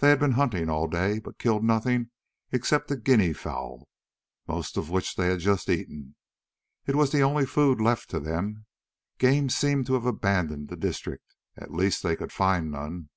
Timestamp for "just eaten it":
5.40-6.94